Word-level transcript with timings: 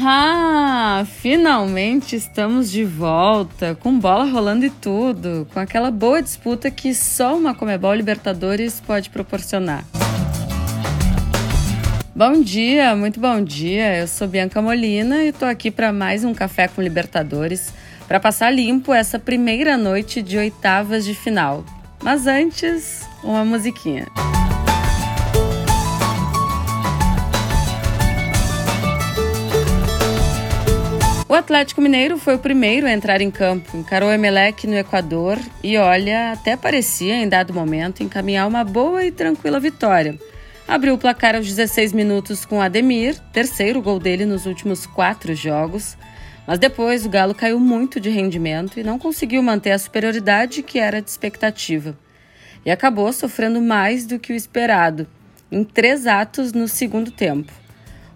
Ah, 0.00 1.04
finalmente 1.20 2.14
estamos 2.14 2.70
de 2.70 2.84
volta, 2.84 3.74
com 3.74 3.98
bola 3.98 4.26
rolando 4.26 4.64
e 4.64 4.70
tudo, 4.70 5.48
com 5.52 5.58
aquela 5.58 5.90
boa 5.90 6.22
disputa 6.22 6.70
que 6.70 6.94
só 6.94 7.36
uma 7.36 7.52
Comebol 7.52 7.94
Libertadores 7.94 8.80
pode 8.80 9.10
proporcionar. 9.10 9.84
Bom 12.14 12.40
dia, 12.40 12.94
muito 12.94 13.18
bom 13.18 13.42
dia. 13.42 13.98
Eu 13.98 14.06
sou 14.06 14.28
Bianca 14.28 14.62
Molina 14.62 15.24
e 15.24 15.32
tô 15.32 15.44
aqui 15.44 15.68
para 15.68 15.92
mais 15.92 16.22
um 16.22 16.32
café 16.32 16.68
com 16.68 16.80
Libertadores, 16.80 17.74
para 18.06 18.20
passar 18.20 18.50
limpo 18.50 18.94
essa 18.94 19.18
primeira 19.18 19.76
noite 19.76 20.22
de 20.22 20.38
oitavas 20.38 21.04
de 21.04 21.14
final. 21.14 21.64
Mas 22.00 22.28
antes, 22.28 23.04
uma 23.24 23.44
musiquinha. 23.44 24.06
O 24.16 24.37
Atlético 31.38 31.80
Mineiro 31.80 32.18
foi 32.18 32.34
o 32.34 32.38
primeiro 32.38 32.84
a 32.84 32.92
entrar 32.92 33.20
em 33.20 33.30
campo, 33.30 33.76
encarou 33.76 34.08
o 34.08 34.12
Emelec 34.12 34.66
no 34.66 34.76
Equador 34.76 35.38
e, 35.62 35.78
olha, 35.78 36.32
até 36.32 36.56
parecia 36.56 37.14
em 37.14 37.28
dado 37.28 37.54
momento 37.54 38.02
encaminhar 38.02 38.48
uma 38.48 38.64
boa 38.64 39.04
e 39.04 39.12
tranquila 39.12 39.60
vitória. 39.60 40.18
Abriu 40.66 40.94
o 40.94 40.98
placar 40.98 41.36
aos 41.36 41.46
16 41.46 41.92
minutos 41.92 42.44
com 42.44 42.60
Ademir, 42.60 43.16
terceiro 43.32 43.80
gol 43.80 44.00
dele 44.00 44.26
nos 44.26 44.46
últimos 44.46 44.84
quatro 44.84 45.32
jogos. 45.32 45.96
Mas 46.44 46.58
depois 46.58 47.06
o 47.06 47.08
Galo 47.08 47.36
caiu 47.36 47.60
muito 47.60 48.00
de 48.00 48.10
rendimento 48.10 48.80
e 48.80 48.82
não 48.82 48.98
conseguiu 48.98 49.40
manter 49.40 49.70
a 49.70 49.78
superioridade 49.78 50.60
que 50.60 50.80
era 50.80 51.00
de 51.00 51.08
expectativa. 51.08 51.96
E 52.66 52.70
acabou 52.70 53.12
sofrendo 53.12 53.60
mais 53.62 54.06
do 54.06 54.18
que 54.18 54.32
o 54.32 54.36
esperado, 54.36 55.06
em 55.52 55.62
três 55.62 56.04
atos 56.04 56.52
no 56.52 56.66
segundo 56.66 57.12
tempo. 57.12 57.52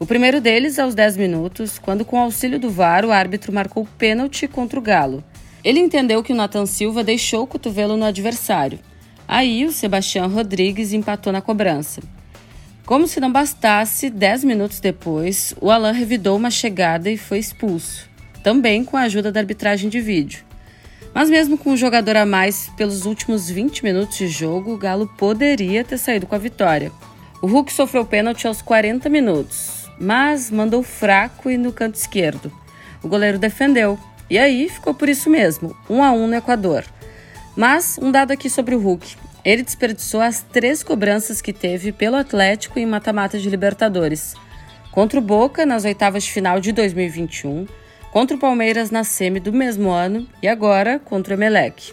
O 0.00 0.06
primeiro 0.06 0.40
deles 0.40 0.78
aos 0.78 0.94
10 0.94 1.18
minutos, 1.18 1.78
quando 1.78 2.06
com 2.06 2.18
auxílio 2.18 2.58
do 2.58 2.70
VAR 2.70 3.04
o 3.04 3.12
árbitro 3.12 3.52
marcou 3.52 3.86
pênalti 3.98 4.48
contra 4.48 4.78
o 4.78 4.82
Galo. 4.82 5.22
Ele 5.62 5.78
entendeu 5.78 6.22
que 6.22 6.32
o 6.32 6.34
Nathan 6.34 6.64
Silva 6.64 7.04
deixou 7.04 7.42
o 7.42 7.46
cotovelo 7.46 7.98
no 7.98 8.06
adversário. 8.06 8.78
Aí 9.28 9.66
o 9.66 9.70
Sebastião 9.70 10.26
Rodrigues 10.26 10.94
empatou 10.94 11.30
na 11.30 11.42
cobrança. 11.42 12.00
Como 12.86 13.06
se 13.06 13.20
não 13.20 13.30
bastasse, 13.30 14.08
10 14.08 14.42
minutos 14.44 14.80
depois, 14.80 15.54
o 15.60 15.70
Alain 15.70 15.92
revidou 15.92 16.34
uma 16.34 16.50
chegada 16.50 17.10
e 17.10 17.18
foi 17.18 17.38
expulso, 17.38 18.08
também 18.42 18.82
com 18.82 18.96
a 18.96 19.02
ajuda 19.02 19.30
da 19.30 19.40
arbitragem 19.40 19.90
de 19.90 20.00
vídeo. 20.00 20.42
Mas 21.14 21.28
mesmo 21.28 21.58
com 21.58 21.72
o 21.72 21.76
jogador 21.76 22.16
a 22.16 22.24
mais 22.24 22.70
pelos 22.74 23.04
últimos 23.04 23.50
20 23.50 23.84
minutos 23.84 24.16
de 24.16 24.28
jogo, 24.28 24.72
o 24.72 24.78
Galo 24.78 25.06
poderia 25.18 25.84
ter 25.84 25.98
saído 25.98 26.26
com 26.26 26.34
a 26.34 26.38
vitória. 26.38 26.90
O 27.42 27.46
Hulk 27.46 27.70
sofreu 27.70 28.06
pênalti 28.06 28.46
aos 28.46 28.62
40 28.62 29.08
minutos, 29.10 29.79
mas 30.00 30.50
mandou 30.50 30.82
fraco 30.82 31.50
e 31.50 31.58
no 31.58 31.72
canto 31.72 31.96
esquerdo. 31.96 32.50
O 33.02 33.08
goleiro 33.08 33.38
defendeu, 33.38 33.98
e 34.30 34.38
aí 34.38 34.68
ficou 34.68 34.94
por 34.94 35.08
isso 35.08 35.28
mesmo, 35.28 35.76
1 35.88 35.94
um 35.94 36.02
a 36.02 36.10
1 36.10 36.22
um 36.22 36.26
no 36.26 36.34
Equador. 36.34 36.84
Mas 37.54 37.98
um 38.00 38.10
dado 38.10 38.32
aqui 38.32 38.48
sobre 38.48 38.74
o 38.74 38.80
Hulk. 38.80 39.16
Ele 39.44 39.62
desperdiçou 39.62 40.20
as 40.20 40.42
três 40.42 40.82
cobranças 40.82 41.42
que 41.42 41.52
teve 41.52 41.92
pelo 41.92 42.16
Atlético 42.16 42.78
em 42.78 42.86
mata-mata 42.86 43.38
de 43.38 43.48
Libertadores. 43.50 44.34
Contra 44.90 45.18
o 45.18 45.22
Boca 45.22 45.66
nas 45.66 45.84
oitavas 45.84 46.24
de 46.24 46.32
final 46.32 46.60
de 46.60 46.72
2021, 46.72 47.66
contra 48.10 48.36
o 48.36 48.40
Palmeiras 48.40 48.90
na 48.90 49.04
semi 49.04 49.40
do 49.40 49.52
mesmo 49.52 49.90
ano 49.90 50.26
e 50.42 50.48
agora 50.48 50.98
contra 50.98 51.34
o 51.34 51.36
Emelec. 51.36 51.92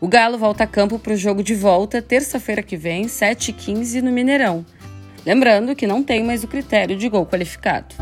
O 0.00 0.06
Galo 0.06 0.38
volta 0.38 0.64
a 0.64 0.66
campo 0.66 0.98
para 0.98 1.12
o 1.12 1.16
jogo 1.16 1.42
de 1.42 1.54
volta 1.54 2.00
terça-feira 2.00 2.62
que 2.62 2.76
vem, 2.76 3.06
7h15 3.06 4.00
no 4.00 4.12
Mineirão. 4.12 4.64
Lembrando 5.24 5.74
que 5.74 5.86
não 5.86 6.02
tem 6.02 6.24
mais 6.24 6.42
o 6.44 6.48
critério 6.48 6.96
de 6.96 7.08
gol 7.08 7.26
qualificado. 7.26 7.94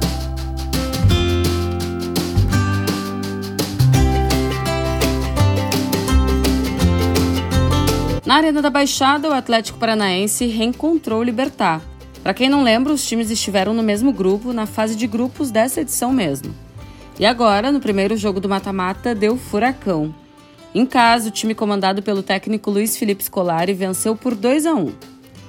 Na 8.27 8.35
Arena 8.35 8.61
da 8.61 8.71
Baixada, 8.71 9.29
o 9.29 9.33
Atlético 9.33 9.79
Paranaense 9.79 10.47
reencontrou 10.47 11.21
o 11.21 11.23
Libertar. 11.23 11.81
Para 12.25 12.35
quem 12.35 12.49
não 12.49 12.65
lembra, 12.65 12.93
os 12.93 13.07
times 13.07 13.31
estiveram 13.31 13.73
no 13.73 13.85
mesmo 13.85 14.13
grupo 14.13 14.53
na 14.53 14.67
fase 14.67 14.97
de 14.97 15.07
grupos 15.07 15.53
dessa 15.53 15.81
edição 15.81 16.13
mesmo. 16.13 16.53
E 17.21 17.25
agora, 17.25 17.71
no 17.71 17.79
primeiro 17.79 18.17
jogo 18.17 18.41
do 18.41 18.49
mata-mata, 18.49 19.15
deu 19.15 19.37
furacão. 19.37 20.13
Em 20.75 20.85
casa, 20.85 21.29
o 21.29 21.31
time 21.31 21.55
comandado 21.55 22.03
pelo 22.03 22.21
técnico 22.21 22.69
Luiz 22.69 22.97
Felipe 22.97 23.23
Scolari 23.23 23.73
venceu 23.73 24.17
por 24.17 24.35
2 24.35 24.67
a 24.67 24.75
1. 24.75 24.93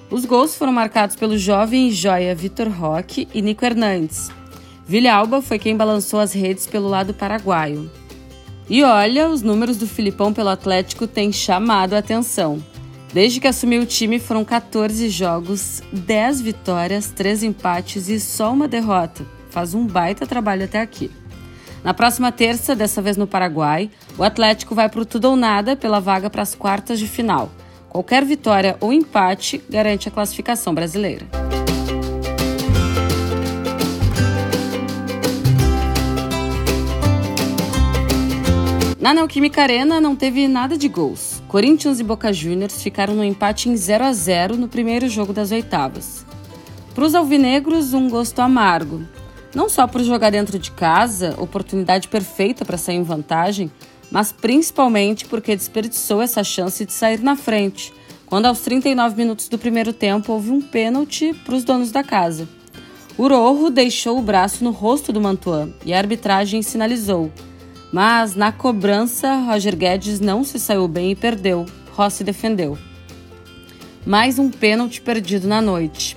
Os 0.09 0.23
gols 0.23 0.55
foram 0.55 0.71
marcados 0.71 1.17
pelo 1.17 1.37
jovem 1.37 1.91
joia 1.91 2.33
Vitor 2.33 2.69
Roque 2.69 3.27
e 3.33 3.41
Nico 3.41 3.65
Hernandes. 3.65 4.29
Villalba 4.87 5.41
foi 5.41 5.59
quem 5.59 5.75
balançou 5.75 6.21
as 6.21 6.31
redes 6.31 6.65
pelo 6.65 6.87
lado 6.87 7.13
paraguaio. 7.13 7.91
E 8.69 8.83
olha, 8.83 9.29
os 9.29 9.41
números 9.41 9.75
do 9.75 9.85
Filipão 9.85 10.31
pelo 10.31 10.47
Atlético 10.47 11.07
têm 11.07 11.31
chamado 11.33 11.93
a 11.93 11.97
atenção. 11.97 12.63
Desde 13.13 13.41
que 13.41 13.47
assumiu 13.47 13.81
o 13.81 13.85
time 13.85 14.17
foram 14.17 14.45
14 14.45 15.09
jogos, 15.09 15.81
10 15.91 16.39
vitórias, 16.41 17.07
3 17.07 17.43
empates 17.43 18.07
e 18.07 18.17
só 18.17 18.53
uma 18.53 18.67
derrota. 18.67 19.25
Faz 19.49 19.73
um 19.73 19.85
baita 19.85 20.25
trabalho 20.25 20.63
até 20.63 20.79
aqui. 20.79 21.11
Na 21.83 21.93
próxima 21.93 22.31
terça, 22.31 22.73
dessa 22.73 23.01
vez 23.01 23.17
no 23.17 23.27
Paraguai, 23.27 23.89
o 24.17 24.23
Atlético 24.23 24.73
vai 24.73 24.87
para 24.87 25.01
o 25.01 25.05
tudo 25.05 25.25
ou 25.25 25.35
nada 25.35 25.75
pela 25.75 25.99
vaga 25.99 26.29
para 26.29 26.41
as 26.41 26.55
quartas 26.55 26.97
de 26.97 27.07
final. 27.07 27.51
Qualquer 27.89 28.23
vitória 28.25 28.77
ou 28.79 28.91
empate 28.91 29.63
garante 29.69 30.07
a 30.07 30.11
classificação 30.11 30.73
brasileira. 30.73 31.25
Na 38.99 39.13
Neoquímica 39.13 39.61
Arena 39.61 40.01
não 40.01 40.15
teve 40.15 40.47
nada 40.49 40.77
de 40.77 40.89
gols. 40.89 41.41
Corinthians 41.47 41.99
e 41.99 42.03
Boca 42.03 42.33
Juniors 42.33 42.81
ficaram 42.81 43.15
no 43.15 43.23
empate 43.23 43.69
em 43.69 43.77
0 43.77 44.03
a 44.03 44.11
0 44.11 44.57
no 44.57 44.67
primeiro 44.67 45.07
jogo 45.07 45.31
das 45.31 45.51
oitavas. 45.51 46.25
Para 46.93 47.05
os 47.05 47.15
alvinegros, 47.15 47.93
um 47.93 48.09
gosto 48.09 48.39
amargo. 48.41 49.03
Não 49.55 49.69
só 49.69 49.87
por 49.87 50.03
jogar 50.03 50.31
dentro 50.31 50.59
de 50.59 50.71
casa, 50.71 51.35
oportunidade 51.37 52.09
perfeita 52.09 52.65
para 52.65 52.77
sair 52.77 52.97
em 52.97 53.03
vantagem, 53.03 53.71
mas 54.11 54.31
principalmente 54.31 55.25
porque 55.25 55.55
desperdiçou 55.55 56.21
essa 56.21 56.43
chance 56.43 56.85
de 56.85 56.93
sair 56.93 57.19
na 57.19 57.35
frente, 57.35 57.93
quando 58.25 58.45
aos 58.45 58.59
39 58.59 59.15
minutos 59.15 59.47
do 59.47 59.57
primeiro 59.57 59.93
tempo 59.93 60.33
houve 60.33 60.51
um 60.51 60.61
pênalti 60.61 61.33
para 61.45 61.55
os 61.55 61.63
donos 61.63 61.91
da 61.91 62.03
casa. 62.03 62.47
O 63.17 63.27
Rojo 63.27 63.71
deixou 63.71 64.19
o 64.19 64.21
braço 64.21 64.63
no 64.63 64.71
rosto 64.71 65.11
do 65.11 65.19
Mantuan 65.19 65.71
e 65.83 65.93
a 65.93 65.97
arbitragem 65.97 66.61
sinalizou. 66.61 67.31
Mas 67.91 68.35
na 68.35 68.51
cobrança, 68.51 69.37
Roger 69.37 69.75
Guedes 69.75 70.19
não 70.19 70.43
se 70.43 70.59
saiu 70.59 70.87
bem 70.87 71.11
e 71.11 71.15
perdeu. 71.15 71.65
Rossi 71.93 72.23
defendeu. 72.23 72.77
Mais 74.05 74.37
um 74.37 74.51
pênalti 74.51 75.01
perdido 75.01 75.47
na 75.47 75.61
noite. 75.61 76.15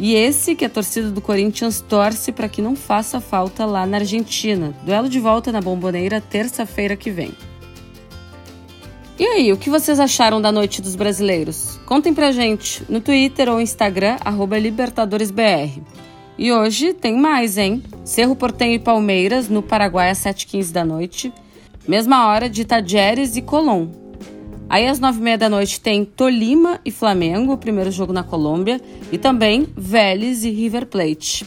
E 0.00 0.14
esse 0.14 0.54
que 0.54 0.64
a 0.64 0.70
torcida 0.70 1.10
do 1.10 1.20
Corinthians 1.20 1.84
torce 1.86 2.32
para 2.32 2.48
que 2.48 2.62
não 2.62 2.74
faça 2.74 3.20
falta 3.20 3.66
lá 3.66 3.84
na 3.84 3.98
Argentina. 3.98 4.74
Duelo 4.82 5.10
de 5.10 5.20
volta 5.20 5.52
na 5.52 5.60
Bomboneira 5.60 6.22
terça-feira 6.22 6.96
que 6.96 7.10
vem. 7.10 7.34
E 9.18 9.26
aí, 9.26 9.52
o 9.52 9.58
que 9.58 9.68
vocês 9.68 10.00
acharam 10.00 10.40
da 10.40 10.50
noite 10.50 10.80
dos 10.80 10.96
brasileiros? 10.96 11.78
Contem 11.84 12.14
pra 12.14 12.32
gente 12.32 12.82
no 12.88 13.02
Twitter 13.02 13.50
ou 13.50 13.60
Instagram, 13.60 14.16
LibertadoresBR. 14.58 15.82
E 16.38 16.50
hoje 16.50 16.94
tem 16.94 17.20
mais, 17.20 17.58
hein? 17.58 17.82
Cerro 18.02 18.34
Portenho 18.34 18.72
e 18.72 18.78
Palmeiras, 18.78 19.50
no 19.50 19.62
Paraguai, 19.62 20.08
às 20.08 20.18
7h15 20.20 20.72
da 20.72 20.82
noite. 20.82 21.30
Mesma 21.86 22.26
hora 22.28 22.48
de 22.48 22.64
Tajeres 22.64 23.36
e 23.36 23.42
Colón. 23.42 23.99
Aí 24.70 24.86
às 24.86 25.00
nove 25.00 25.18
e 25.18 25.22
meia 25.22 25.36
da 25.36 25.48
noite 25.48 25.80
tem 25.80 26.04
Tolima 26.04 26.78
e 26.84 26.92
Flamengo, 26.92 27.52
o 27.52 27.58
primeiro 27.58 27.90
jogo 27.90 28.12
na 28.12 28.22
Colômbia, 28.22 28.80
e 29.10 29.18
também 29.18 29.66
Vélez 29.76 30.44
e 30.44 30.50
River 30.50 30.86
Plate. 30.86 31.44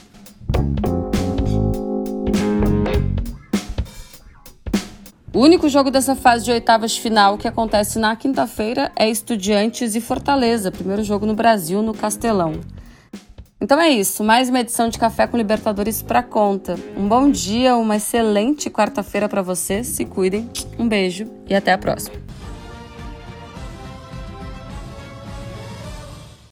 O 5.33 5.39
único 5.39 5.69
jogo 5.69 5.89
dessa 5.89 6.17
fase 6.17 6.43
de 6.43 6.51
oitavas 6.51 6.91
de 6.91 6.99
final 6.99 7.37
que 7.37 7.47
acontece 7.47 7.97
na 7.97 8.13
quinta-feira 8.13 8.91
é 8.93 9.09
Estudiantes 9.09 9.95
e 9.95 10.01
Fortaleza, 10.01 10.69
primeiro 10.69 11.01
jogo 11.01 11.25
no 11.25 11.33
Brasil, 11.33 11.81
no 11.81 11.93
Castelão. 11.93 12.59
Então 13.59 13.79
é 13.79 13.89
isso, 13.89 14.21
mais 14.21 14.49
uma 14.49 14.59
edição 14.59 14.89
de 14.89 14.99
Café 14.99 15.25
com 15.25 15.37
Libertadores 15.37 16.01
para 16.01 16.21
conta. 16.21 16.77
Um 16.97 17.07
bom 17.07 17.31
dia, 17.31 17.77
uma 17.77 17.95
excelente 17.95 18.69
quarta-feira 18.69 19.29
para 19.29 19.41
vocês, 19.41 19.87
se 19.87 20.03
cuidem, 20.03 20.49
um 20.77 20.85
beijo 20.85 21.25
e 21.47 21.55
até 21.55 21.71
a 21.71 21.77
próxima. 21.77 22.32